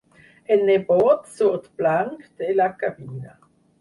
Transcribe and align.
El 0.53 0.61
nebot 0.69 1.29
surt 1.35 1.69
blanc 1.81 2.25
de 2.43 2.49
la 2.61 2.69
cabina. 2.83 3.37